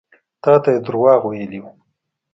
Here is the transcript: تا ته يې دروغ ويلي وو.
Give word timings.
تا 0.43 0.53
ته 0.63 0.69
يې 0.73 0.79
دروغ 0.85 1.21
ويلي 1.27 1.59
وو. 1.61 1.71